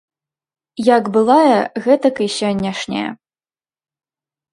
Як 0.95 1.03
былая, 1.17 1.59
гэтак 1.87 2.15
і 2.25 2.29
сённяшняя. 2.37 3.05